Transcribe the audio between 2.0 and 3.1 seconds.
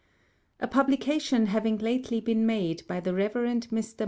been made by